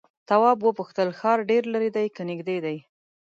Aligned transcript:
تواب 0.29 0.57
وپوښتل 0.63 1.09
ښار 1.19 1.39
ډېر 1.49 1.63
ليرې 1.73 1.89
دی 1.95 2.07
که 2.15 2.21
نږدې 2.29 2.57
دی؟ 2.65 2.77